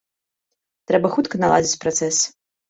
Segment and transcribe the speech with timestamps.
[0.91, 2.25] Трэба хутка наладзіць працэс.